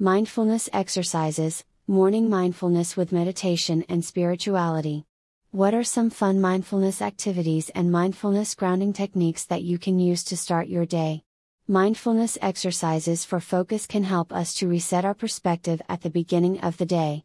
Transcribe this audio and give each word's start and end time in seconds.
Mindfulness 0.00 0.68
exercises, 0.72 1.64
morning 1.88 2.30
mindfulness 2.30 2.96
with 2.96 3.10
meditation 3.10 3.84
and 3.88 4.04
spirituality. 4.04 5.04
What 5.50 5.74
are 5.74 5.82
some 5.82 6.08
fun 6.08 6.40
mindfulness 6.40 7.02
activities 7.02 7.68
and 7.70 7.90
mindfulness 7.90 8.54
grounding 8.54 8.92
techniques 8.92 9.44
that 9.46 9.64
you 9.64 9.76
can 9.76 9.98
use 9.98 10.22
to 10.26 10.36
start 10.36 10.68
your 10.68 10.86
day? 10.86 11.24
Mindfulness 11.66 12.38
exercises 12.40 13.24
for 13.24 13.40
focus 13.40 13.88
can 13.88 14.04
help 14.04 14.32
us 14.32 14.54
to 14.54 14.68
reset 14.68 15.04
our 15.04 15.14
perspective 15.14 15.82
at 15.88 16.02
the 16.02 16.10
beginning 16.10 16.60
of 16.60 16.76
the 16.76 16.86
day. 16.86 17.24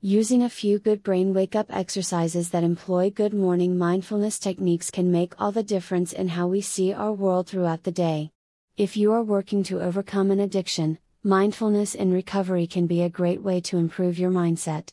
Using 0.00 0.42
a 0.42 0.48
few 0.48 0.78
good 0.78 1.02
brain 1.02 1.34
wake 1.34 1.54
up 1.54 1.66
exercises 1.68 2.48
that 2.52 2.64
employ 2.64 3.10
good 3.10 3.34
morning 3.34 3.76
mindfulness 3.76 4.38
techniques 4.38 4.90
can 4.90 5.12
make 5.12 5.34
all 5.38 5.52
the 5.52 5.62
difference 5.62 6.14
in 6.14 6.28
how 6.28 6.46
we 6.46 6.62
see 6.62 6.90
our 6.90 7.12
world 7.12 7.48
throughout 7.48 7.82
the 7.82 7.92
day. 7.92 8.30
If 8.78 8.96
you 8.96 9.12
are 9.12 9.22
working 9.22 9.62
to 9.64 9.82
overcome 9.82 10.30
an 10.30 10.40
addiction, 10.40 10.98
mindfulness 11.26 11.94
in 11.94 12.12
recovery 12.12 12.66
can 12.66 12.86
be 12.86 13.00
a 13.00 13.08
great 13.08 13.42
way 13.42 13.58
to 13.58 13.78
improve 13.78 14.18
your 14.18 14.30
mindset. 14.30 14.90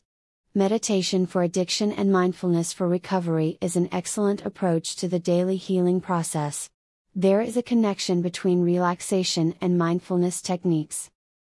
Meditation 0.54 1.26
for 1.26 1.42
addiction 1.42 1.92
and 1.92 2.10
mindfulness 2.10 2.72
for 2.72 2.88
recovery 2.88 3.58
is 3.60 3.76
an 3.76 3.86
excellent 3.92 4.42
approach 4.46 4.96
to 4.96 5.06
the 5.06 5.18
daily 5.18 5.58
healing 5.58 6.00
process. 6.00 6.70
There 7.14 7.42
is 7.42 7.58
a 7.58 7.62
connection 7.62 8.22
between 8.22 8.62
relaxation 8.62 9.54
and 9.60 9.76
mindfulness 9.76 10.40
techniques. 10.40 11.10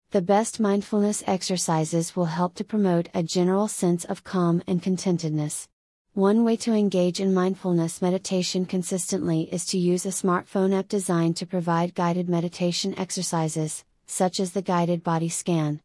The 0.09 0.21
best 0.23 0.59
mindfulness 0.59 1.23
exercises 1.27 2.15
will 2.15 2.25
help 2.25 2.55
to 2.55 2.63
promote 2.63 3.07
a 3.13 3.21
general 3.21 3.67
sense 3.67 4.03
of 4.05 4.23
calm 4.23 4.63
and 4.65 4.81
contentedness. 4.81 5.67
One 6.13 6.43
way 6.43 6.55
to 6.57 6.73
engage 6.73 7.19
in 7.19 7.35
mindfulness 7.35 8.01
meditation 8.01 8.65
consistently 8.65 9.47
is 9.51 9.63
to 9.67 9.77
use 9.77 10.07
a 10.07 10.09
smartphone 10.09 10.73
app 10.75 10.87
designed 10.87 11.37
to 11.37 11.45
provide 11.45 11.93
guided 11.93 12.27
meditation 12.27 12.97
exercises, 12.97 13.85
such 14.11 14.39
as 14.39 14.51
the 14.51 14.61
guided 14.61 15.03
body 15.03 15.29
scan. 15.29 15.79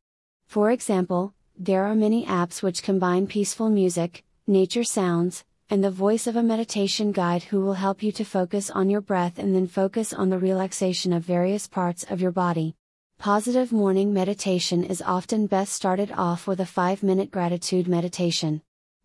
For 0.49 0.71
example, 0.71 1.33
there 1.57 1.85
are 1.85 1.95
many 1.95 2.27
apps 2.27 2.63
which 2.63 2.83
combine 2.83 3.27
peaceful 3.27 3.71
music, 3.71 4.25
nature 4.47 4.85
sounds, 4.85 5.45
and 5.71 5.83
the 5.83 5.91
voice 5.91 6.27
of 6.27 6.37
a 6.37 6.43
meditation 6.43 7.13
guide 7.13 7.45
who 7.45 7.61
will 7.61 7.75
help 7.75 8.03
you 8.03 8.13
to 8.13 8.25
focus 8.25 8.71
on 8.71 8.91
your 8.91 9.01
breath 9.01 9.39
and 9.39 9.55
then 9.55 9.67
focus 9.67 10.13
on 10.13 10.29
the 10.29 10.39
relaxation 10.39 11.13
of 11.13 11.23
various 11.23 11.67
parts 11.67 12.05
of 12.11 12.21
your 12.21 12.33
body. 12.33 12.75
Positive 13.19 13.73
morning 13.73 14.13
meditation 14.13 14.85
is 14.85 15.01
often 15.03 15.47
best 15.47 15.73
started 15.73 16.13
off 16.13 16.47
with 16.47 16.61
a 16.61 16.67
5 16.67 17.03
minute 17.03 17.31
gratitude 17.31 17.89
meditation. 17.89 18.61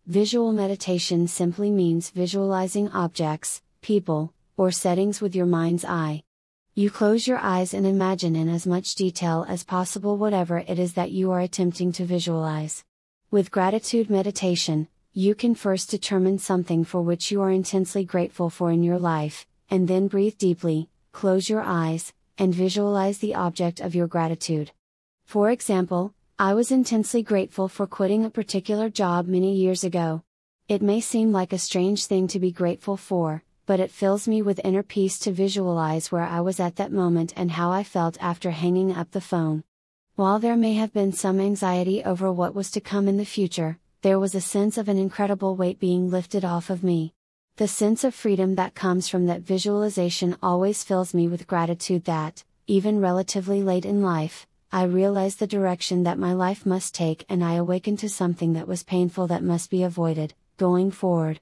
Visual 0.06 0.52
meditation 0.52 1.28
simply 1.28 1.70
means 1.70 2.10
visualizing 2.10 2.90
objects, 2.90 3.62
people, 3.80 4.34
or 4.56 4.70
settings 4.70 5.20
with 5.20 5.34
your 5.34 5.46
mind's 5.46 5.84
eye. 5.84 6.22
You 6.74 6.90
close 6.90 7.26
your 7.26 7.36
eyes 7.36 7.74
and 7.74 7.86
imagine 7.86 8.34
in 8.34 8.48
as 8.48 8.66
much 8.66 8.94
detail 8.94 9.44
as 9.46 9.62
possible 9.62 10.16
whatever 10.16 10.60
it 10.60 10.78
is 10.78 10.94
that 10.94 11.10
you 11.10 11.30
are 11.30 11.40
attempting 11.40 11.92
to 11.92 12.06
visualize. 12.06 12.82
With 13.30 13.50
gratitude 13.50 14.08
meditation, 14.08 14.88
you 15.12 15.34
can 15.34 15.54
first 15.54 15.90
determine 15.90 16.38
something 16.38 16.84
for 16.84 17.02
which 17.02 17.30
you 17.30 17.42
are 17.42 17.50
intensely 17.50 18.06
grateful 18.06 18.48
for 18.48 18.72
in 18.72 18.82
your 18.82 18.98
life, 18.98 19.46
and 19.68 19.86
then 19.86 20.08
breathe 20.08 20.38
deeply, 20.38 20.88
close 21.12 21.46
your 21.46 21.60
eyes, 21.60 22.14
and 22.38 22.54
visualize 22.54 23.18
the 23.18 23.34
object 23.34 23.78
of 23.78 23.94
your 23.94 24.06
gratitude. 24.06 24.70
For 25.26 25.50
example, 25.50 26.14
I 26.38 26.54
was 26.54 26.72
intensely 26.72 27.22
grateful 27.22 27.68
for 27.68 27.86
quitting 27.86 28.24
a 28.24 28.30
particular 28.30 28.88
job 28.88 29.26
many 29.26 29.54
years 29.54 29.84
ago. 29.84 30.22
It 30.68 30.80
may 30.80 31.02
seem 31.02 31.32
like 31.32 31.52
a 31.52 31.58
strange 31.58 32.06
thing 32.06 32.28
to 32.28 32.40
be 32.40 32.50
grateful 32.50 32.96
for, 32.96 33.42
but 33.66 33.80
it 33.80 33.90
fills 33.90 34.26
me 34.26 34.42
with 34.42 34.60
inner 34.64 34.82
peace 34.82 35.18
to 35.20 35.32
visualize 35.32 36.10
where 36.10 36.22
I 36.24 36.40
was 36.40 36.58
at 36.58 36.76
that 36.76 36.92
moment 36.92 37.32
and 37.36 37.52
how 37.52 37.70
I 37.70 37.84
felt 37.84 38.16
after 38.20 38.50
hanging 38.50 38.92
up 38.92 39.10
the 39.10 39.20
phone. 39.20 39.64
While 40.14 40.38
there 40.38 40.56
may 40.56 40.74
have 40.74 40.92
been 40.92 41.12
some 41.12 41.40
anxiety 41.40 42.04
over 42.04 42.30
what 42.30 42.54
was 42.54 42.70
to 42.72 42.80
come 42.80 43.08
in 43.08 43.16
the 43.16 43.24
future, 43.24 43.78
there 44.02 44.18
was 44.18 44.34
a 44.34 44.40
sense 44.40 44.76
of 44.76 44.88
an 44.88 44.98
incredible 44.98 45.56
weight 45.56 45.78
being 45.78 46.10
lifted 46.10 46.44
off 46.44 46.70
of 46.70 46.82
me. 46.82 47.14
The 47.56 47.68
sense 47.68 48.02
of 48.02 48.14
freedom 48.14 48.56
that 48.56 48.74
comes 48.74 49.08
from 49.08 49.26
that 49.26 49.42
visualization 49.42 50.36
always 50.42 50.82
fills 50.82 51.14
me 51.14 51.28
with 51.28 51.46
gratitude 51.46 52.04
that, 52.06 52.44
even 52.66 53.00
relatively 53.00 53.62
late 53.62 53.84
in 53.84 54.02
life, 54.02 54.46
I 54.72 54.84
realize 54.84 55.36
the 55.36 55.46
direction 55.46 56.02
that 56.04 56.18
my 56.18 56.32
life 56.32 56.64
must 56.64 56.94
take 56.94 57.26
and 57.28 57.44
I 57.44 57.54
awaken 57.54 57.96
to 57.98 58.08
something 58.08 58.54
that 58.54 58.66
was 58.66 58.82
painful 58.82 59.26
that 59.26 59.42
must 59.42 59.70
be 59.70 59.82
avoided, 59.82 60.34
going 60.56 60.90
forward. 60.90 61.40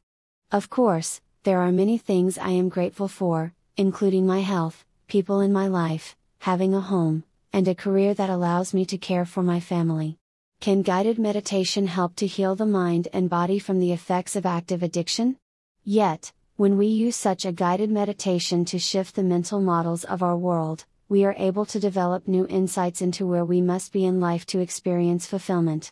Of 0.50 0.68
course, 0.68 1.20
there 1.42 1.60
are 1.60 1.72
many 1.72 1.96
things 1.96 2.36
I 2.36 2.50
am 2.50 2.68
grateful 2.68 3.08
for, 3.08 3.54
including 3.78 4.26
my 4.26 4.40
health, 4.40 4.84
people 5.08 5.40
in 5.40 5.54
my 5.54 5.68
life, 5.68 6.14
having 6.40 6.74
a 6.74 6.82
home, 6.82 7.24
and 7.50 7.66
a 7.66 7.74
career 7.74 8.12
that 8.12 8.28
allows 8.28 8.74
me 8.74 8.84
to 8.84 8.98
care 8.98 9.24
for 9.24 9.42
my 9.42 9.58
family. 9.58 10.18
Can 10.60 10.82
guided 10.82 11.18
meditation 11.18 11.86
help 11.86 12.14
to 12.16 12.26
heal 12.26 12.56
the 12.56 12.66
mind 12.66 13.08
and 13.14 13.30
body 13.30 13.58
from 13.58 13.78
the 13.78 13.90
effects 13.90 14.36
of 14.36 14.44
active 14.44 14.82
addiction? 14.82 15.38
Yet, 15.82 16.30
when 16.56 16.76
we 16.76 16.88
use 16.88 17.16
such 17.16 17.46
a 17.46 17.52
guided 17.52 17.90
meditation 17.90 18.66
to 18.66 18.78
shift 18.78 19.14
the 19.14 19.22
mental 19.22 19.62
models 19.62 20.04
of 20.04 20.22
our 20.22 20.36
world, 20.36 20.84
we 21.08 21.24
are 21.24 21.34
able 21.38 21.64
to 21.64 21.80
develop 21.80 22.28
new 22.28 22.46
insights 22.48 23.00
into 23.00 23.26
where 23.26 23.46
we 23.46 23.62
must 23.62 23.94
be 23.94 24.04
in 24.04 24.20
life 24.20 24.44
to 24.46 24.60
experience 24.60 25.26
fulfillment. 25.26 25.90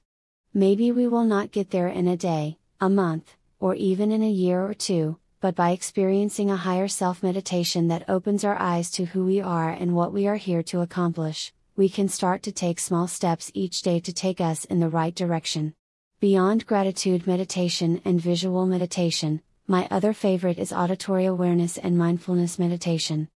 Maybe 0.53 0.93
we 0.93 1.09
will 1.09 1.25
not 1.25 1.53
get 1.53 1.71
there 1.71 1.89
in 1.89 2.07
a 2.07 2.19
day, 2.19 2.59
a 2.83 2.91
month, 2.91 3.35
or 3.59 3.75
even 3.77 4.13
in 4.13 4.23
a 4.23 4.29
year 4.29 4.63
or 4.63 4.75
two, 4.75 5.17
but 5.41 5.55
by 5.55 5.71
experiencing 5.71 6.51
a 6.51 6.57
higher 6.57 6.89
self 6.89 7.23
meditation 7.23 7.89
that 7.89 8.09
opens 8.09 8.45
our 8.45 8.59
eyes 8.59 8.91
to 8.91 9.05
who 9.05 9.25
we 9.25 9.41
are 9.41 9.71
and 9.71 9.95
what 9.95 10.13
we 10.13 10.27
are 10.27 10.37
here 10.37 10.63
to 10.65 10.81
accomplish, 10.81 11.53
we 11.77 11.89
can 11.89 12.09
start 12.09 12.43
to 12.43 12.51
take 12.51 12.81
small 12.81 13.07
steps 13.07 13.51
each 13.55 13.83
day 13.83 14.01
to 14.01 14.13
take 14.13 14.41
us 14.41 14.65
in 14.65 14.81
the 14.81 14.89
right 14.89 15.15
direction. 15.15 15.75
Beyond 16.19 16.67
gratitude 16.67 17.27
meditation 17.27 18.03
and 18.05 18.21
visual 18.21 18.67
meditation, 18.67 19.43
my 19.69 19.87
other 19.91 20.13
favorite 20.13 20.59
is 20.59 20.73
auditory 20.73 21.25
awareness 21.27 21.79
and 21.79 21.97
mindfulness 21.97 22.59
meditation. 22.59 23.29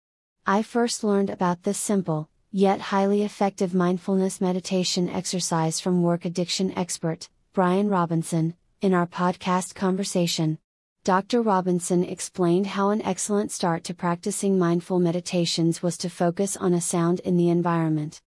I 0.47 0.63
first 0.63 1.03
learned 1.03 1.29
about 1.29 1.61
this 1.61 1.77
simple, 1.77 2.29
yet 2.51 2.81
highly 2.81 3.21
effective 3.21 3.75
mindfulness 3.75 4.41
meditation 4.41 5.07
exercise 5.07 5.79
from 5.79 6.01
work 6.01 6.25
addiction 6.25 6.75
expert, 6.75 7.29
Bryan 7.53 7.89
Robinson, 7.89 8.55
in 8.81 8.95
our 8.95 9.05
podcast 9.05 9.75
conversation. 9.75 10.57
Dr. 11.03 11.41
Robinson 11.41 12.03
explained 12.03 12.67
how 12.67 12.91
an 12.91 13.01
excellent 13.01 13.51
start 13.51 13.83
to 13.85 13.93
practicing 13.95 14.59
mindful 14.59 14.99
meditations 14.99 15.81
was 15.81 15.97
to 15.97 16.11
focus 16.11 16.55
on 16.55 16.75
a 16.75 16.81
sound 16.81 17.19
in 17.21 17.37
the 17.37 17.49
environment. 17.49 18.21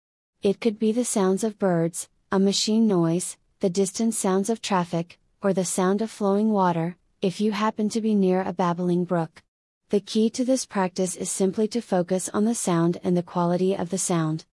It 0.40 0.60
could 0.60 0.78
be 0.78 0.92
the 0.92 1.04
sounds 1.04 1.42
of 1.42 1.58
birds, 1.58 2.08
a 2.30 2.38
machine 2.38 2.86
noise, 2.86 3.36
the 3.58 3.70
distant 3.70 4.14
sounds 4.14 4.48
of 4.48 4.62
traffic, 4.62 5.18
or 5.42 5.52
the 5.52 5.64
sound 5.64 6.00
of 6.00 6.12
flowing 6.12 6.52
water, 6.52 6.96
if 7.20 7.40
you 7.40 7.50
happen 7.50 7.88
to 7.88 8.00
be 8.00 8.14
near 8.14 8.40
a 8.42 8.52
babbling 8.52 9.04
brook. 9.04 9.42
The 9.88 9.98
key 9.98 10.30
to 10.30 10.44
this 10.44 10.64
practice 10.64 11.16
is 11.16 11.28
simply 11.28 11.66
to 11.68 11.82
focus 11.82 12.28
on 12.28 12.44
the 12.44 12.54
sound 12.54 13.00
and 13.02 13.16
the 13.16 13.24
quality 13.24 13.74
of 13.74 13.90
the 13.90 13.98
sound. 13.98 14.44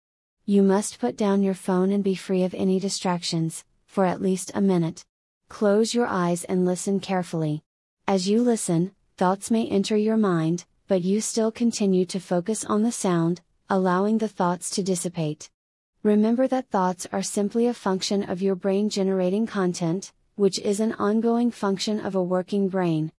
You 0.44 0.63
must 0.63 1.00
put 1.00 1.17
down 1.17 1.44
your 1.44 1.53
phone 1.53 1.91
and 1.91 2.03
be 2.03 2.16
free 2.16 2.41
of 2.41 2.56
any 2.56 2.79
distractions, 2.79 3.63
for 3.85 4.06
at 4.06 4.23
least 4.23 4.50
a 4.56 4.61
minute. 4.61 5.06
Close 5.50 5.94
your 5.94 6.07
eyes 6.07 6.45
and 6.45 6.66
listen 6.66 7.00
carefully. 7.00 7.61
As 8.09 8.29
you 8.29 8.41
listen, 8.41 8.94
thoughts 9.18 9.51
may 9.51 9.68
enter 9.68 9.97
your 9.97 10.16
mind, 10.16 10.63
but 10.88 11.03
you 11.03 11.19
still 11.19 11.51
continue 11.51 12.06
to 12.06 12.22
focus 12.22 12.63
on 12.63 12.84
the 12.84 12.91
sound, 12.94 13.41
allowing 13.69 14.19
the 14.19 14.29
thoughts 14.29 14.69
to 14.69 14.81
dissipate. 14.81 15.50
Remember 16.03 16.47
that 16.47 16.69
thoughts 16.69 17.06
are 17.12 17.22
simply 17.22 17.68
a 17.68 17.73
function 17.73 18.23
of 18.23 18.41
your 18.41 18.56
brain 18.56 18.90
generating 18.90 19.45
content, 19.45 20.13
which 20.35 20.57
is 20.59 20.79
an 20.79 20.94
ongoing 20.94 21.51
function 21.51 22.00
of 22.00 22.16
a 22.16 22.23
working 22.23 22.69
brain. 22.69 23.12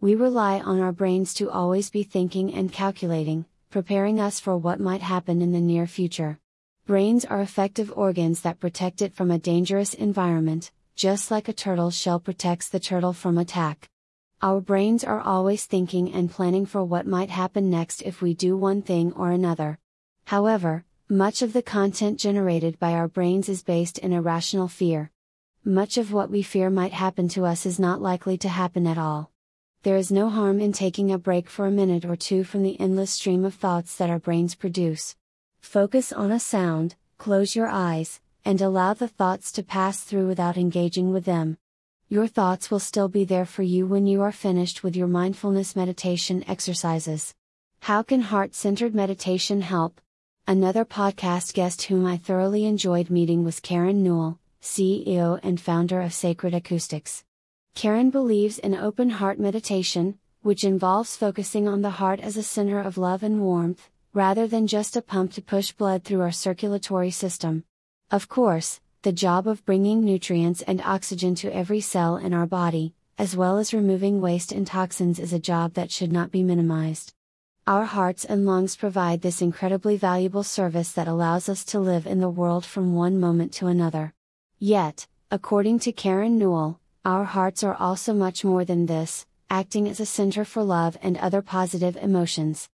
We 0.00 0.16
rely 0.16 0.58
on 0.58 0.80
our 0.80 0.90
brains 0.90 1.34
to 1.34 1.48
always 1.48 1.88
be 1.88 2.02
thinking 2.02 2.52
and 2.52 2.72
calculating, 2.72 3.44
preparing 3.70 4.18
us 4.18 4.40
for 4.40 4.56
what 4.56 4.80
might 4.80 5.02
happen 5.02 5.40
in 5.40 5.52
the 5.52 5.60
near 5.60 5.86
future. 5.86 6.40
Brains 6.84 7.24
are 7.24 7.40
effective 7.40 7.92
organs 7.94 8.40
that 8.40 8.58
protect 8.58 9.02
it 9.02 9.14
from 9.14 9.30
a 9.30 9.38
dangerous 9.38 9.94
environment, 9.94 10.72
just 10.96 11.30
like 11.30 11.46
a 11.46 11.52
turtle 11.52 11.92
shell 11.92 12.18
protects 12.18 12.68
the 12.68 12.80
turtle 12.80 13.12
from 13.12 13.38
attack. 13.38 13.88
Our 14.44 14.60
brains 14.60 15.04
are 15.04 15.20
always 15.20 15.66
thinking 15.66 16.12
and 16.12 16.28
planning 16.28 16.66
for 16.66 16.82
what 16.82 17.06
might 17.06 17.30
happen 17.30 17.70
next 17.70 18.02
if 18.02 18.20
we 18.20 18.34
do 18.34 18.56
one 18.56 18.82
thing 18.82 19.12
or 19.12 19.30
another. 19.30 19.78
However, 20.24 20.84
much 21.08 21.42
of 21.42 21.52
the 21.52 21.62
content 21.62 22.18
generated 22.18 22.76
by 22.80 22.94
our 22.94 23.06
brains 23.06 23.48
is 23.48 23.62
based 23.62 23.98
in 23.98 24.12
irrational 24.12 24.66
fear. 24.66 25.12
Much 25.64 25.96
of 25.96 26.12
what 26.12 26.28
we 26.28 26.42
fear 26.42 26.70
might 26.70 26.92
happen 26.92 27.28
to 27.28 27.44
us 27.44 27.64
is 27.64 27.78
not 27.78 28.02
likely 28.02 28.36
to 28.38 28.48
happen 28.48 28.84
at 28.84 28.98
all. 28.98 29.30
There 29.84 29.96
is 29.96 30.10
no 30.10 30.28
harm 30.28 30.58
in 30.58 30.72
taking 30.72 31.12
a 31.12 31.18
break 31.18 31.48
for 31.48 31.66
a 31.66 31.70
minute 31.70 32.04
or 32.04 32.16
two 32.16 32.42
from 32.42 32.64
the 32.64 32.80
endless 32.80 33.12
stream 33.12 33.44
of 33.44 33.54
thoughts 33.54 33.94
that 33.94 34.10
our 34.10 34.18
brains 34.18 34.56
produce. 34.56 35.14
Focus 35.60 36.12
on 36.12 36.32
a 36.32 36.40
sound, 36.40 36.96
close 37.16 37.54
your 37.54 37.68
eyes, 37.68 38.18
and 38.44 38.60
allow 38.60 38.92
the 38.92 39.06
thoughts 39.06 39.52
to 39.52 39.62
pass 39.62 40.00
through 40.00 40.26
without 40.26 40.56
engaging 40.56 41.12
with 41.12 41.26
them. 41.26 41.58
Your 42.12 42.26
thoughts 42.26 42.70
will 42.70 42.78
still 42.78 43.08
be 43.08 43.24
there 43.24 43.46
for 43.46 43.62
you 43.62 43.86
when 43.86 44.06
you 44.06 44.20
are 44.20 44.32
finished 44.32 44.82
with 44.82 44.94
your 44.94 45.06
mindfulness 45.06 45.74
meditation 45.74 46.44
exercises. 46.46 47.34
How 47.80 48.02
can 48.02 48.20
heart 48.20 48.54
centered 48.54 48.94
meditation 48.94 49.62
help? 49.62 49.98
Another 50.46 50.84
podcast 50.84 51.54
guest 51.54 51.84
whom 51.84 52.04
I 52.04 52.18
thoroughly 52.18 52.66
enjoyed 52.66 53.08
meeting 53.08 53.44
was 53.44 53.60
Karen 53.60 54.02
Newell, 54.02 54.38
CEO 54.60 55.40
and 55.42 55.58
founder 55.58 56.02
of 56.02 56.12
Sacred 56.12 56.52
Acoustics. 56.52 57.24
Karen 57.74 58.10
believes 58.10 58.58
in 58.58 58.74
open 58.74 59.08
heart 59.08 59.38
meditation, 59.40 60.18
which 60.42 60.64
involves 60.64 61.16
focusing 61.16 61.66
on 61.66 61.80
the 61.80 61.96
heart 61.96 62.20
as 62.20 62.36
a 62.36 62.42
center 62.42 62.78
of 62.78 62.98
love 62.98 63.22
and 63.22 63.40
warmth, 63.40 63.88
rather 64.12 64.46
than 64.46 64.66
just 64.66 64.96
a 64.96 65.00
pump 65.00 65.32
to 65.32 65.40
push 65.40 65.72
blood 65.72 66.04
through 66.04 66.20
our 66.20 66.30
circulatory 66.30 67.10
system. 67.10 67.64
Of 68.10 68.28
course, 68.28 68.82
the 69.02 69.12
job 69.12 69.48
of 69.48 69.64
bringing 69.64 70.04
nutrients 70.04 70.62
and 70.62 70.80
oxygen 70.82 71.34
to 71.34 71.52
every 71.52 71.80
cell 71.80 72.16
in 72.16 72.32
our 72.32 72.46
body, 72.46 72.94
as 73.18 73.36
well 73.36 73.58
as 73.58 73.74
removing 73.74 74.20
waste 74.20 74.52
and 74.52 74.64
toxins, 74.64 75.18
is 75.18 75.32
a 75.32 75.40
job 75.40 75.74
that 75.74 75.90
should 75.90 76.12
not 76.12 76.30
be 76.30 76.44
minimized. 76.44 77.12
Our 77.66 77.84
hearts 77.84 78.24
and 78.24 78.46
lungs 78.46 78.76
provide 78.76 79.20
this 79.20 79.42
incredibly 79.42 79.96
valuable 79.96 80.44
service 80.44 80.92
that 80.92 81.08
allows 81.08 81.48
us 81.48 81.64
to 81.66 81.80
live 81.80 82.06
in 82.06 82.20
the 82.20 82.28
world 82.30 82.64
from 82.64 82.94
one 82.94 83.18
moment 83.18 83.52
to 83.54 83.66
another. 83.66 84.12
Yet, 84.60 85.08
according 85.32 85.80
to 85.80 85.92
Karen 85.92 86.38
Newell, 86.38 86.78
our 87.04 87.24
hearts 87.24 87.64
are 87.64 87.74
also 87.74 88.14
much 88.14 88.44
more 88.44 88.64
than 88.64 88.86
this, 88.86 89.26
acting 89.50 89.88
as 89.88 89.98
a 89.98 90.06
center 90.06 90.44
for 90.44 90.62
love 90.62 90.96
and 91.02 91.18
other 91.18 91.42
positive 91.42 91.96
emotions. 91.96 92.68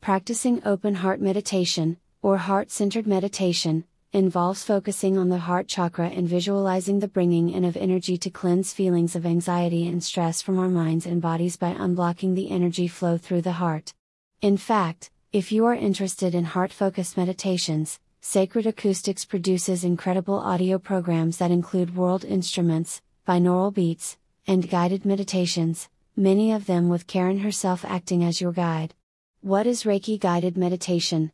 Practicing 0.00 0.62
open 0.64 0.94
heart 0.94 1.20
meditation, 1.20 1.98
or 2.22 2.38
heart 2.38 2.70
centered 2.70 3.06
meditation, 3.06 3.84
involves 4.14 4.62
focusing 4.62 5.18
on 5.18 5.28
the 5.28 5.38
heart 5.38 5.66
chakra 5.66 6.08
and 6.08 6.28
visualizing 6.28 7.00
the 7.00 7.08
bringing 7.08 7.50
in 7.50 7.64
of 7.64 7.76
energy 7.76 8.16
to 8.16 8.30
cleanse 8.30 8.72
feelings 8.72 9.16
of 9.16 9.26
anxiety 9.26 9.88
and 9.88 10.04
stress 10.04 10.40
from 10.40 10.56
our 10.56 10.68
minds 10.68 11.04
and 11.04 11.20
bodies 11.20 11.56
by 11.56 11.74
unblocking 11.74 12.36
the 12.36 12.48
energy 12.48 12.86
flow 12.86 13.18
through 13.18 13.42
the 13.42 13.58
heart. 13.58 13.92
In 14.40 14.56
fact, 14.56 15.10
if 15.32 15.50
you 15.50 15.66
are 15.66 15.74
interested 15.74 16.32
in 16.32 16.44
heart 16.44 16.72
focused 16.72 17.16
meditations, 17.16 17.98
Sacred 18.20 18.66
Acoustics 18.66 19.24
produces 19.24 19.82
incredible 19.82 20.38
audio 20.38 20.78
programs 20.78 21.38
that 21.38 21.50
include 21.50 21.96
world 21.96 22.24
instruments, 22.24 23.02
binaural 23.26 23.74
beats, 23.74 24.16
and 24.46 24.70
guided 24.70 25.04
meditations, 25.04 25.88
many 26.14 26.52
of 26.52 26.66
them 26.66 26.88
with 26.88 27.08
Karen 27.08 27.40
herself 27.40 27.84
acting 27.84 28.22
as 28.22 28.40
your 28.40 28.52
guide. 28.52 28.94
What 29.40 29.66
is 29.66 29.82
Reiki 29.82 30.20
guided 30.20 30.56
meditation? 30.56 31.32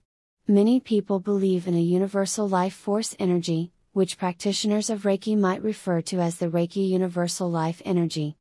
Many 0.51 0.81
people 0.81 1.21
believe 1.21 1.69
in 1.69 1.75
a 1.77 1.81
universal 1.81 2.49
life 2.49 2.75
force 2.75 3.15
energy, 3.21 3.71
which 3.93 4.19
practitioners 4.19 4.91
of 4.91 5.05
Reiki 5.05 5.39
might 5.39 5.63
refer 5.63 6.01
to 6.01 6.19
as 6.19 6.39
the 6.39 6.49
Reiki 6.49 6.89
universal 6.89 7.49
life 7.49 7.81
energy. 7.85 8.35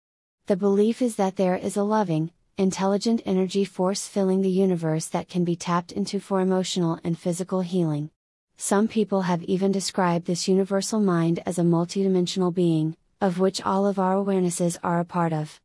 The 0.47 0.55
belief 0.55 1.03
is 1.03 1.17
that 1.17 1.35
there 1.35 1.55
is 1.55 1.77
a 1.77 1.83
loving, 1.83 2.31
intelligent 2.57 3.21
energy 3.27 3.63
force 3.63 4.07
filling 4.07 4.41
the 4.41 4.49
universe 4.49 5.05
that 5.09 5.29
can 5.29 5.43
be 5.43 5.55
tapped 5.55 5.91
into 5.91 6.19
for 6.19 6.41
emotional 6.41 6.99
and 7.03 7.15
physical 7.15 7.61
healing. 7.61 8.09
Some 8.57 8.87
people 8.87 9.21
have 9.21 9.43
even 9.43 9.71
described 9.71 10.25
this 10.25 10.47
universal 10.47 10.99
mind 10.99 11.43
as 11.45 11.59
a 11.59 11.61
multidimensional 11.61 12.51
being, 12.51 12.97
of 13.21 13.37
which 13.37 13.61
all 13.61 13.85
of 13.85 13.99
our 13.99 14.15
awarenesses 14.15 14.79
are 14.81 14.99
a 14.99 15.05
part 15.05 15.31
of. 15.31 15.61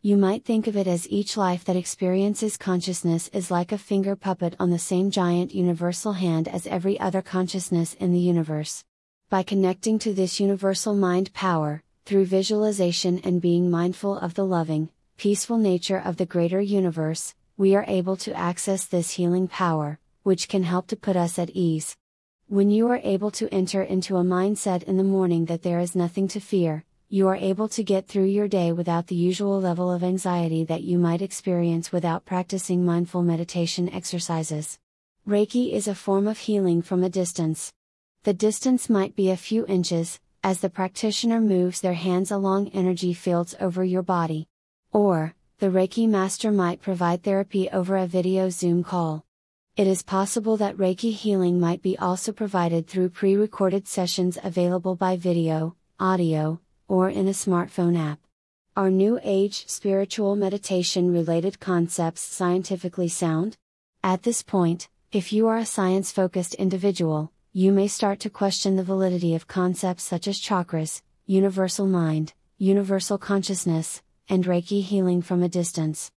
You 0.00 0.16
might 0.16 0.44
think 0.44 0.68
of 0.68 0.76
it 0.76 0.86
as 0.86 1.10
each 1.10 1.36
life 1.36 1.64
that 1.64 1.74
experiences 1.74 2.56
consciousness 2.56 3.26
is 3.32 3.50
like 3.50 3.72
a 3.72 3.78
finger 3.78 4.14
puppet 4.14 4.54
on 4.60 4.70
the 4.70 4.78
same 4.78 5.10
giant 5.10 5.52
universal 5.52 6.12
hand 6.12 6.46
as 6.46 6.68
every 6.68 7.00
other 7.00 7.20
consciousness 7.20 7.94
in 7.94 8.12
the 8.12 8.20
universe. 8.20 8.84
By 9.28 9.42
connecting 9.42 9.98
to 9.98 10.14
this 10.14 10.38
universal 10.38 10.94
mind 10.94 11.34
power, 11.34 11.82
through 12.06 12.26
visualization 12.26 13.18
and 13.24 13.40
being 13.42 13.72
mindful 13.72 14.16
of 14.16 14.34
the 14.34 14.44
loving, 14.44 14.90
peaceful 15.16 15.58
nature 15.58 15.98
of 15.98 16.16
the 16.16 16.26
greater 16.26 16.60
universe, 16.60 17.34
we 17.56 17.74
are 17.74 17.84
able 17.88 18.16
to 18.18 18.32
access 18.34 18.84
this 18.84 19.10
healing 19.10 19.48
power, 19.48 19.98
which 20.22 20.48
can 20.48 20.62
help 20.62 20.86
to 20.86 20.96
put 20.96 21.16
us 21.16 21.40
at 21.40 21.50
ease. 21.50 21.96
When 22.46 22.70
you 22.70 22.86
are 22.86 23.00
able 23.02 23.32
to 23.32 23.52
enter 23.52 23.82
into 23.82 24.16
a 24.16 24.22
mindset 24.22 24.84
in 24.84 24.96
the 24.96 25.02
morning 25.02 25.46
that 25.46 25.62
there 25.62 25.80
is 25.80 25.96
nothing 25.96 26.28
to 26.28 26.40
fear, 26.40 26.84
you 27.10 27.26
are 27.26 27.36
able 27.36 27.68
to 27.70 27.82
get 27.82 28.06
through 28.06 28.26
your 28.26 28.48
day 28.48 28.70
without 28.70 29.06
the 29.06 29.14
usual 29.14 29.58
level 29.58 29.90
of 29.90 30.04
anxiety 30.04 30.62
that 30.62 30.82
you 30.82 30.98
might 30.98 31.22
experience 31.22 31.90
without 31.90 32.26
practicing 32.26 32.84
mindful 32.84 33.22
meditation 33.22 33.88
exercises. 33.88 34.78
Reiki 35.26 35.72
is 35.72 35.88
a 35.88 35.94
form 35.94 36.26
of 36.26 36.36
healing 36.36 36.82
from 36.82 37.02
a 37.02 37.08
distance. 37.08 37.72
The 38.24 38.34
distance 38.34 38.90
might 38.90 39.16
be 39.16 39.30
a 39.30 39.38
few 39.38 39.64
inches, 39.64 40.20
as 40.44 40.60
the 40.60 40.68
practitioner 40.68 41.40
moves 41.40 41.80
their 41.80 41.94
hands 41.94 42.30
along 42.30 42.68
energy 42.74 43.14
fields 43.14 43.54
over 43.58 43.82
your 43.82 44.02
body. 44.02 44.46
Or, 44.92 45.34
the 45.60 45.68
Reiki 45.68 46.06
master 46.06 46.52
might 46.52 46.82
provide 46.82 47.22
therapy 47.22 47.70
over 47.70 47.96
a 47.96 48.06
video 48.06 48.50
Zoom 48.50 48.84
call. 48.84 49.24
It 49.78 49.86
is 49.86 50.02
possible 50.02 50.58
that 50.58 50.76
Reiki 50.76 51.14
healing 51.14 51.58
might 51.58 51.80
be 51.80 51.96
also 51.96 52.32
provided 52.32 52.86
through 52.86 53.08
pre 53.08 53.34
recorded 53.34 53.88
sessions 53.88 54.36
available 54.44 54.94
by 54.94 55.16
video, 55.16 55.74
audio, 55.98 56.60
or 56.88 57.08
in 57.10 57.28
a 57.28 57.32
smartphone 57.32 57.96
app. 57.96 58.18
Are 58.76 58.90
New 58.90 59.20
Age 59.22 59.68
spiritual 59.68 60.34
meditation 60.34 61.12
related 61.12 61.60
concepts 61.60 62.22
scientifically 62.22 63.08
sound? 63.08 63.56
At 64.02 64.22
this 64.22 64.42
point, 64.42 64.88
if 65.12 65.32
you 65.32 65.46
are 65.48 65.58
a 65.58 65.66
science 65.66 66.10
focused 66.10 66.54
individual, 66.54 67.32
you 67.52 67.72
may 67.72 67.88
start 67.88 68.20
to 68.20 68.30
question 68.30 68.76
the 68.76 68.84
validity 68.84 69.34
of 69.34 69.46
concepts 69.46 70.04
such 70.04 70.28
as 70.28 70.40
chakras, 70.40 71.02
universal 71.26 71.86
mind, 71.86 72.32
universal 72.56 73.18
consciousness, 73.18 74.02
and 74.28 74.44
Reiki 74.44 74.82
healing 74.82 75.22
from 75.22 75.42
a 75.42 75.48
distance. 75.48 76.10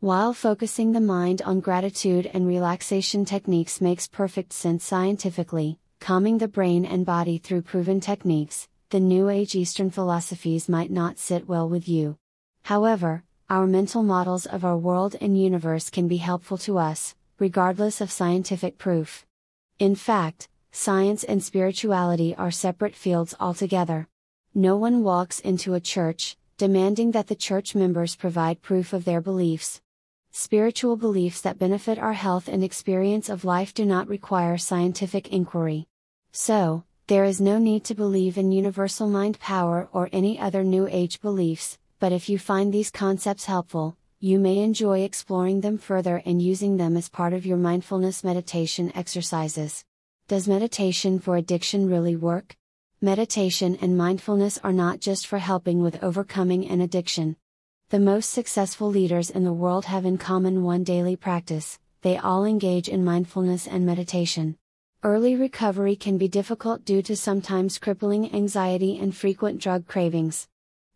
While 0.00 0.34
focusing 0.34 0.92
the 0.92 1.00
mind 1.00 1.42
on 1.42 1.60
gratitude 1.60 2.30
and 2.32 2.46
relaxation 2.46 3.24
techniques 3.24 3.80
makes 3.80 4.06
perfect 4.06 4.52
sense 4.52 4.84
scientifically, 4.84 5.78
calming 6.00 6.38
the 6.38 6.48
brain 6.48 6.84
and 6.84 7.04
body 7.04 7.38
through 7.38 7.62
proven 7.62 8.00
techniques, 8.00 8.68
the 8.90 9.00
New 9.00 9.28
Age 9.28 9.56
Eastern 9.56 9.90
philosophies 9.90 10.68
might 10.68 10.92
not 10.92 11.18
sit 11.18 11.48
well 11.48 11.68
with 11.68 11.88
you. 11.88 12.16
However, 12.62 13.24
our 13.50 13.66
mental 13.66 14.04
models 14.04 14.46
of 14.46 14.64
our 14.64 14.78
world 14.78 15.16
and 15.20 15.40
universe 15.40 15.90
can 15.90 16.06
be 16.06 16.18
helpful 16.18 16.56
to 16.58 16.78
us, 16.78 17.16
regardless 17.40 18.00
of 18.00 18.12
scientific 18.12 18.78
proof. 18.78 19.26
In 19.80 19.96
fact, 19.96 20.48
science 20.70 21.24
and 21.24 21.42
spirituality 21.42 22.32
are 22.36 22.52
separate 22.52 22.94
fields 22.94 23.34
altogether. 23.40 24.08
No 24.54 24.76
one 24.76 25.02
walks 25.02 25.40
into 25.40 25.74
a 25.74 25.80
church, 25.80 26.36
demanding 26.56 27.10
that 27.10 27.26
the 27.26 27.34
church 27.34 27.74
members 27.74 28.14
provide 28.14 28.62
proof 28.62 28.92
of 28.92 29.04
their 29.04 29.20
beliefs. 29.20 29.80
Spiritual 30.30 30.96
beliefs 30.96 31.40
that 31.40 31.58
benefit 31.58 31.98
our 31.98 32.12
health 32.12 32.46
and 32.46 32.62
experience 32.62 33.28
of 33.28 33.44
life 33.44 33.74
do 33.74 33.84
not 33.84 34.06
require 34.06 34.56
scientific 34.56 35.32
inquiry. 35.32 35.88
So, 36.30 36.84
there 37.08 37.24
is 37.24 37.40
no 37.40 37.56
need 37.56 37.84
to 37.84 37.94
believe 37.94 38.36
in 38.36 38.50
universal 38.50 39.06
mind 39.06 39.38
power 39.38 39.88
or 39.92 40.08
any 40.12 40.40
other 40.40 40.64
New 40.64 40.88
Age 40.90 41.20
beliefs, 41.20 41.78
but 42.00 42.10
if 42.10 42.28
you 42.28 42.36
find 42.36 42.72
these 42.72 42.90
concepts 42.90 43.44
helpful, 43.44 43.96
you 44.18 44.40
may 44.40 44.58
enjoy 44.58 45.02
exploring 45.02 45.60
them 45.60 45.78
further 45.78 46.20
and 46.26 46.42
using 46.42 46.78
them 46.78 46.96
as 46.96 47.08
part 47.08 47.32
of 47.32 47.46
your 47.46 47.58
mindfulness 47.58 48.24
meditation 48.24 48.90
exercises. 48.96 49.84
Does 50.26 50.48
meditation 50.48 51.20
for 51.20 51.36
addiction 51.36 51.88
really 51.88 52.16
work? 52.16 52.56
Meditation 53.00 53.78
and 53.80 53.96
mindfulness 53.96 54.58
are 54.64 54.72
not 54.72 54.98
just 54.98 55.28
for 55.28 55.38
helping 55.38 55.82
with 55.82 56.02
overcoming 56.02 56.66
an 56.68 56.80
addiction. 56.80 57.36
The 57.90 58.00
most 58.00 58.30
successful 58.30 58.88
leaders 58.88 59.30
in 59.30 59.44
the 59.44 59.52
world 59.52 59.84
have 59.84 60.06
in 60.06 60.18
common 60.18 60.64
one 60.64 60.82
daily 60.82 61.14
practice 61.14 61.78
they 62.02 62.16
all 62.16 62.44
engage 62.44 62.88
in 62.88 63.04
mindfulness 63.04 63.68
and 63.68 63.86
meditation. 63.86 64.56
Early 65.06 65.36
recovery 65.36 65.94
can 65.94 66.18
be 66.18 66.26
difficult 66.26 66.84
due 66.84 67.00
to 67.02 67.14
sometimes 67.14 67.78
crippling 67.78 68.34
anxiety 68.34 68.98
and 68.98 69.16
frequent 69.16 69.60
drug 69.60 69.86
cravings. 69.86 70.48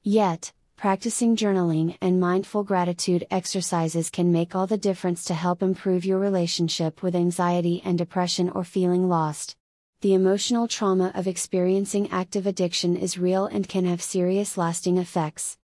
Yet, 0.03 0.53
practicing 0.77 1.37
journaling 1.37 1.97
and 2.01 2.19
mindful 2.19 2.65
gratitude 2.65 3.25
exercises 3.31 4.11
can 4.11 4.33
make 4.33 4.57
all 4.57 4.67
the 4.67 4.77
difference 4.77 5.23
to 5.27 5.35
help 5.35 5.63
improve 5.63 6.05
your 6.05 6.19
relationship 6.19 7.05
with 7.05 7.15
anxiety 7.15 7.83
and 7.85 7.97
depression 7.97 8.51
or 8.51 8.65
feeling 8.65 9.09
lost. 9.09 9.55
The 10.01 10.15
emotional 10.15 10.67
trauma 10.67 11.13
of 11.15 11.29
experiencing 11.29 12.11
active 12.11 12.49
addiction 12.49 12.97
is 12.97 13.17
real 13.17 13.47
and 13.47 13.69
can 13.69 13.85
have 13.85 14.03
serious 14.03 14.59
lasting 14.59 14.99
effects. 14.99 15.57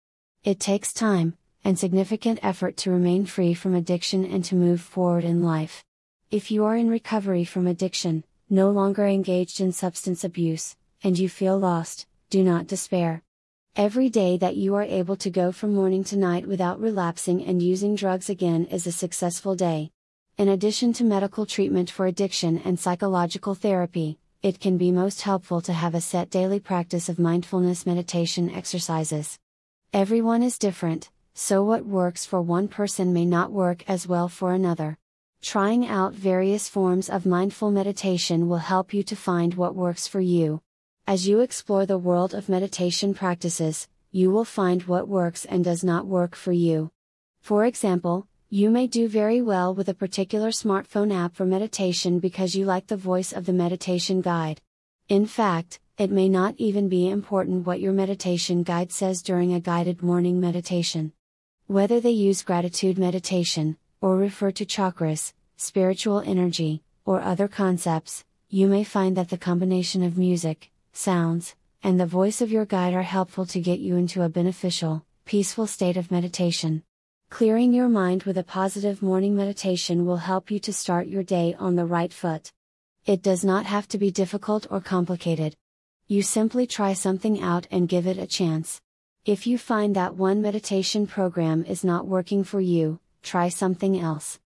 It 0.43 0.61
takes 0.61 0.93
time, 0.93 1.39
and 1.65 1.79
significant 1.79 2.41
effort 2.43 2.77
to 2.77 2.91
remain 2.91 3.25
free 3.25 3.55
from 3.55 3.75
addiction 3.75 4.27
and 4.27 4.45
to 4.45 4.55
move 4.55 4.83
forward 4.83 5.25
in 5.25 5.43
life. 5.43 5.83
If 6.31 6.51
you 6.51 6.67
are 6.67 6.77
in 6.77 6.91
recovery 6.91 7.45
from 7.45 7.67
addiction, 7.67 8.23
no 8.51 8.71
longer 8.71 9.07
engaged 9.07 9.61
in 9.61 9.73
substance 9.73 10.25
abuse, 10.25 10.77
and 11.03 11.19
you 11.19 11.29
feel 11.29 11.59
lost, 11.59 12.07
do 12.31 12.43
not 12.43 12.67
despair. 12.67 13.23
Every 13.77 14.09
day 14.09 14.37
that 14.39 14.57
you 14.57 14.75
are 14.77 14.83
able 14.83 15.17
to 15.17 15.31
go 15.31 15.51
from 15.51 15.75
morning 15.75 16.05
to 16.05 16.17
night 16.17 16.47
without 16.47 16.81
relapsing 16.81 17.45
and 17.45 17.61
using 17.61 17.95
drugs 17.95 18.31
again 18.31 18.67
is 18.67 18.87
a 18.87 18.93
successful 18.93 19.57
day. 19.57 19.91
In 20.39 20.49
addition 20.49 20.93
to 20.95 21.05
medical 21.05 21.47
treatment 21.47 21.91
for 21.91 22.07
addiction 22.07 22.61
and 22.65 22.79
psychological 22.79 23.55
therapy, 23.55 24.19
it 24.43 24.61
can 24.61 24.77
be 24.77 24.93
most 24.93 25.23
helpful 25.23 25.61
to 25.63 25.73
have 25.73 25.95
a 25.95 26.01
set 26.01 26.29
daily 26.29 26.61
practice 26.61 27.09
of 27.09 27.19
mindfulness 27.19 27.87
meditation 27.87 28.51
exercises. 28.51 29.39
Everyone 29.93 30.43
is 30.43 30.59
different, 30.59 31.11
so 31.35 31.65
what 31.65 31.87
works 31.87 32.27
for 32.27 32.43
one 32.43 32.69
person 32.69 33.13
may 33.13 33.25
not 33.25 33.51
work 33.51 33.83
as 33.89 34.07
well 34.07 34.29
for 34.29 34.53
another. 34.53 34.99
Trying 35.45 35.87
out 35.87 36.15
various 36.15 36.71
forms 36.71 37.11
of 37.11 37.27
mindful 37.27 37.71
meditation 37.71 38.49
will 38.49 38.65
help 38.73 38.95
you 38.95 39.03
to 39.03 39.15
find 39.15 39.53
what 39.53 39.75
works 39.75 40.09
for 40.09 40.23
you. 40.23 40.63
As 41.07 41.29
you 41.29 41.41
explore 41.41 41.85
the 41.85 41.99
world 41.99 42.33
of 42.33 42.49
meditation 42.49 43.13
practices, 43.13 43.87
you 44.11 44.31
will 44.31 44.47
find 44.47 44.85
what 44.85 45.07
works 45.07 45.45
and 45.45 45.63
does 45.63 45.85
not 45.85 46.07
work 46.07 46.35
for 46.35 46.53
you. 46.53 46.91
For 47.43 47.67
example, 47.67 48.27
you 48.49 48.71
may 48.71 48.87
do 48.87 49.07
very 49.07 49.43
well 49.43 49.75
with 49.75 49.91
a 49.91 49.95
particular 49.95 50.49
smartphone 50.49 51.15
app 51.15 51.37
for 51.37 51.45
meditation 51.45 52.21
because 52.21 52.55
you 52.55 52.65
like 52.65 52.87
the 52.87 52.97
voice 52.97 53.31
of 53.31 53.45
the 53.45 53.53
meditation 53.53 54.23
guide. 54.23 54.63
In 55.11 55.27
fact, 55.27 55.79
it 55.99 56.11
may 56.11 56.31
not 56.31 56.55
even 56.57 56.89
be 56.89 57.11
important 57.11 57.67
what 57.67 57.81
your 57.81 57.93
meditation 57.93 58.63
guide 58.63 58.91
says 58.91 59.21
during 59.21 59.53
a 59.53 59.61
guided 59.61 60.03
morning 60.03 60.41
meditation. 60.41 61.13
Whether 61.67 62.01
they 62.01 62.13
use 62.13 62.43
gratitude 62.43 62.97
meditation, 62.97 63.77
or 64.05 64.19
refer 64.19 64.51
to 64.51 64.67
chakras, 64.67 65.33
spiritual 65.57 66.21
energy, 66.21 66.83
or 67.07 67.23
other 67.23 67.49
concepts, 67.49 68.23
you 68.51 68.67
may 68.67 68.85
find 68.85 69.17
that 69.17 69.31
the 69.31 69.39
combination 69.39 70.03
of 70.03 70.19
music, 70.19 70.71
sounds, 70.93 71.55
and 71.83 71.99
the 71.99 72.05
voice 72.05 72.43
of 72.43 72.53
your 72.53 72.67
guide 72.67 72.93
are 72.93 73.01
helpful 73.17 73.47
to 73.47 73.59
get 73.59 73.79
you 73.79 73.97
into 73.97 74.21
a 74.21 74.29
beneficial, 74.29 75.07
peaceful 75.25 75.67
state 75.67 75.97
of 75.97 76.11
meditation. 76.11 76.83
Clearing 77.31 77.73
your 77.73 77.89
mind 77.89 78.25
with 78.25 78.37
a 78.37 78.45
positive 78.45 79.01
morning 79.01 79.35
meditation 79.35 80.05
will 80.05 80.19
help 80.19 80.51
you 80.51 80.59
to 80.59 80.73
start 80.75 81.07
your 81.07 81.23
day 81.23 81.57
on 81.59 81.75
the 81.75 81.87
right 81.87 82.13
foot. 82.13 82.53
It 83.07 83.23
does 83.23 83.43
not 83.43 83.65
have 83.65 83.89
to 83.89 83.97
be 83.97 84.11
difficult 84.11 84.67
or 84.71 84.83
complicated. 84.83 85.57
You 86.09 86.21
simply 86.21 86.67
try 86.67 86.93
something 86.93 87.41
out 87.41 87.67
and 87.71 87.89
give 87.89 88.07
it 88.07 88.19
a 88.19 88.27
chance. 88.27 88.83
If 89.25 89.47
you 89.47 89.57
find 89.57 89.97
that 89.97 90.15
one 90.15 90.43
meditation 90.43 91.07
program 91.07 91.65
is 91.65 91.83
not 91.83 92.07
working 92.07 92.45
for 92.45 92.61
you, 92.61 93.01
try 93.25 93.49
something 93.49 93.99
else. 93.99 94.39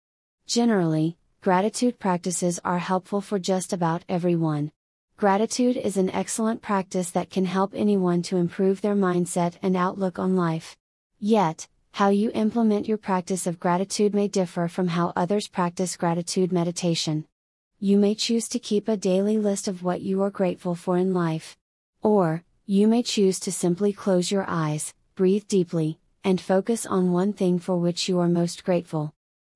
Generally, 0.47 1.17
gratitude 1.41 1.99
practices 1.99 2.59
are 2.65 2.79
helpful 2.79 3.21
for 3.21 3.37
just 3.37 3.73
about 3.73 4.03
everyone. 4.09 4.71
Gratitude 5.17 5.77
is 5.77 5.97
an 5.97 6.09
excellent 6.09 6.61
practice 6.61 7.11
that 7.11 7.29
can 7.29 7.45
help 7.45 7.73
anyone 7.75 8.21
to 8.23 8.37
improve 8.37 8.81
their 8.81 8.95
mindset 8.95 9.55
and 9.61 9.75
outlook 9.75 10.17
on 10.17 10.35
life. 10.35 10.77
Yet, 11.19 11.67
how 11.91 12.09
you 12.09 12.31
implement 12.33 12.87
your 12.87 12.97
practice 12.97 13.45
of 13.45 13.59
gratitude 13.59 14.15
may 14.15 14.27
differ 14.27 14.67
from 14.67 14.87
how 14.87 15.11
others 15.15 15.47
practice 15.47 15.97
gratitude 15.97 16.51
meditation. 16.53 17.25
You 17.79 17.97
may 17.97 18.15
choose 18.15 18.47
to 18.49 18.59
keep 18.59 18.87
a 18.87 18.97
daily 18.97 19.37
list 19.37 19.67
of 19.67 19.83
what 19.83 20.01
you 20.01 20.21
are 20.23 20.29
grateful 20.29 20.75
for 20.75 20.97
in 20.97 21.13
life. 21.13 21.57
Or, 22.01 22.43
you 22.65 22.87
may 22.87 23.03
choose 23.03 23.39
to 23.41 23.51
simply 23.51 23.91
close 23.91 24.31
your 24.31 24.45
eyes, 24.47 24.93
breathe 25.15 25.47
deeply, 25.47 25.99
and 26.23 26.41
focus 26.41 26.85
on 26.85 27.11
one 27.11 27.33
thing 27.33 27.59
for 27.59 27.77
which 27.77 28.09
you 28.09 28.19
are 28.19 28.27
most 28.27 28.63
grateful. 28.63 29.13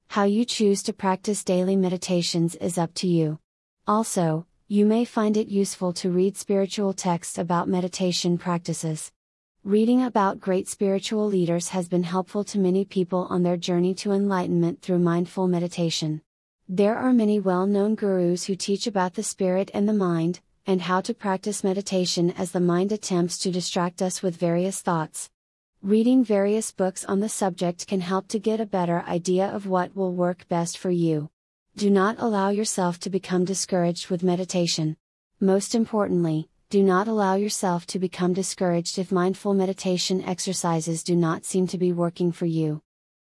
How 0.07 0.23
you 0.23 0.45
choose 0.45 0.83
to 0.83 0.93
practice 0.93 1.43
daily 1.43 1.75
meditations 1.75 2.55
is 2.55 2.77
up 2.77 2.93
to 2.95 3.07
you. 3.07 3.39
Also, 3.87 4.45
you 4.67 4.85
may 4.85 5.05
find 5.05 5.37
it 5.37 5.47
useful 5.47 5.91
to 5.93 6.09
read 6.09 6.37
spiritual 6.37 6.93
texts 6.93 7.37
about 7.37 7.67
meditation 7.67 8.37
practices. 8.37 9.11
Reading 9.63 10.03
about 10.03 10.39
great 10.39 10.67
spiritual 10.67 11.25
leaders 11.25 11.69
has 11.69 11.87
been 11.87 12.03
helpful 12.03 12.43
to 12.43 12.59
many 12.59 12.85
people 12.85 13.27
on 13.29 13.43
their 13.43 13.57
journey 13.57 13.93
to 13.95 14.11
enlightenment 14.11 14.81
through 14.81 14.99
mindful 14.99 15.47
meditation. 15.47 16.21
There 16.69 16.97
are 16.97 17.13
many 17.13 17.39
well 17.39 17.65
known 17.67 17.95
gurus 17.95 18.45
who 18.45 18.55
teach 18.55 18.87
about 18.87 19.15
the 19.15 19.23
spirit 19.23 19.69
and 19.73 19.87
the 19.87 19.93
mind, 19.93 20.39
and 20.65 20.81
how 20.81 21.01
to 21.01 21.13
practice 21.13 21.63
meditation 21.63 22.31
as 22.31 22.51
the 22.51 22.59
mind 22.59 22.91
attempts 22.91 23.37
to 23.39 23.51
distract 23.51 24.01
us 24.01 24.21
with 24.21 24.37
various 24.37 24.81
thoughts. 24.81 25.29
Reading 25.83 26.23
various 26.23 26.71
books 26.71 27.03
on 27.03 27.19
the 27.19 27.27
subject 27.27 27.87
can 27.87 27.99
help 27.99 28.29
to 28.29 28.39
get 28.39 28.61
a 28.61 28.65
better 28.65 29.03
idea 29.05 29.47
of 29.47 29.67
what 29.67 29.93
will 29.93 30.13
work 30.13 30.47
best 30.47 30.77
for 30.77 30.89
you. 30.89 31.29
Do 31.75 31.89
not 31.89 32.15
allow 32.19 32.51
yourself 32.51 33.01
to 33.01 33.09
become 33.09 33.43
discouraged 33.43 34.09
with 34.09 34.23
meditation. 34.23 34.95
Most 35.41 35.75
importantly, 35.75 36.47
do 36.69 36.81
not 36.81 37.09
allow 37.09 37.35
yourself 37.35 37.85
to 37.87 37.99
become 37.99 38.31
discouraged 38.31 38.97
if 38.97 39.11
mindful 39.11 39.53
meditation 39.53 40.23
exercises 40.23 41.03
do 41.03 41.17
not 41.17 41.43
seem 41.43 41.67
to 41.67 41.77
be 41.77 41.91
working 41.91 42.31
for 42.31 42.45
you. 42.45 42.81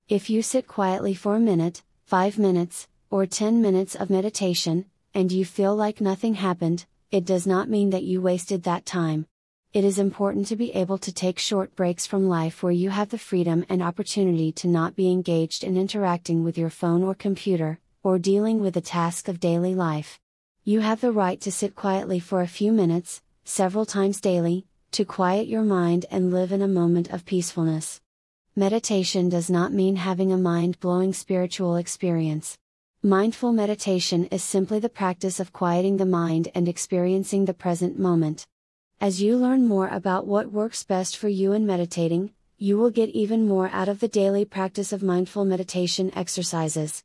If 0.09 0.29
you 0.29 0.41
sit 0.41 0.67
quietly 0.67 1.13
for 1.13 1.37
a 1.37 1.39
minute, 1.39 1.81
5 2.07 2.37
minutes, 2.37 2.89
or 3.09 3.25
10 3.25 3.61
minutes 3.61 3.95
of 3.95 4.09
meditation, 4.09 4.83
and 5.13 5.31
you 5.31 5.45
feel 5.45 5.77
like 5.77 6.01
nothing 6.01 6.33
happened, 6.33 6.85
it 7.09 7.23
does 7.23 7.47
not 7.47 7.69
mean 7.69 7.91
that 7.91 8.03
you 8.03 8.19
wasted 8.19 8.63
that 8.63 8.85
time. 8.85 9.27
It 9.71 9.85
is 9.85 9.99
important 9.99 10.47
to 10.47 10.55
be 10.55 10.71
able 10.71 10.97
to 10.97 11.13
take 11.13 11.37
short 11.37 11.75
breaks 11.75 12.07
from 12.07 12.27
life 12.27 12.63
where 12.63 12.71
you 12.71 12.89
have 12.89 13.09
the 13.09 13.19
freedom 13.19 13.63
and 13.69 13.83
opportunity 13.83 14.51
to 14.53 14.67
not 14.67 14.95
be 14.95 15.11
engaged 15.11 15.63
in 15.63 15.77
interacting 15.77 16.43
with 16.43 16.57
your 16.57 16.71
phone 16.71 17.03
or 17.03 17.13
computer, 17.13 17.79
or 18.01 18.17
dealing 18.17 18.61
with 18.61 18.73
the 18.73 18.81
task 18.81 19.27
of 19.27 19.39
daily 19.39 19.75
life. 19.75 20.19
You 20.63 20.79
have 20.79 21.01
the 21.01 21.11
right 21.11 21.39
to 21.41 21.51
sit 21.51 21.75
quietly 21.75 22.19
for 22.19 22.41
a 22.41 22.47
few 22.47 22.71
minutes, 22.71 23.21
several 23.43 23.85
times 23.85 24.19
daily, 24.19 24.65
to 24.93 25.05
quiet 25.05 25.47
your 25.47 25.61
mind 25.61 26.07
and 26.09 26.31
live 26.31 26.51
in 26.51 26.63
a 26.63 26.67
moment 26.67 27.13
of 27.13 27.25
peacefulness. 27.25 28.01
Meditation 28.55 29.29
does 29.29 29.51
not 29.51 29.71
mean 29.71 29.97
having 29.97 30.31
a 30.33 30.37
mind 30.37 30.79
blowing 30.79 31.13
spiritual 31.13 31.75
experience. 31.75 32.57
Mindful 33.03 33.53
meditation 33.53 34.25
is 34.31 34.43
simply 34.43 34.79
the 34.79 34.89
practice 34.89 35.39
of 35.39 35.53
quieting 35.53 35.97
the 35.97 36.07
mind 36.07 36.47
and 36.55 36.67
experiencing 36.67 37.45
the 37.45 37.53
present 37.53 37.99
moment. 37.99 38.47
As 39.01 39.21
you 39.21 39.37
learn 39.37 39.65
more 39.65 39.87
about 39.87 40.27
what 40.27 40.51
works 40.51 40.83
best 40.83 41.15
for 41.15 41.29
you 41.29 41.53
in 41.53 41.65
meditating, 41.65 42.33
you 42.57 42.77
will 42.77 42.89
get 42.89 43.07
even 43.11 43.47
more 43.47 43.69
out 43.71 43.87
of 43.87 44.01
the 44.01 44.09
daily 44.09 44.43
practice 44.43 44.91
of 44.91 45.01
mindful 45.01 45.45
meditation 45.45 46.11
exercises. 46.17 47.01